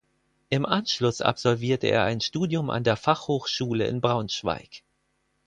Im 0.49 0.65
Anschluss 0.65 1.21
absolvierte 1.21 1.85
er 1.85 2.03
ein 2.05 2.21
Studium 2.21 2.71
an 2.71 2.83
der 2.83 2.95
Fachhochschule 2.95 3.85
in 3.85 4.01
Braunschweig. 4.01 4.81